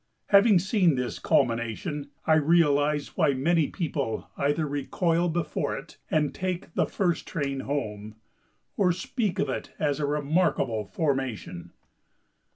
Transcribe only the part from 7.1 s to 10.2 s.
train home, or speak of it as a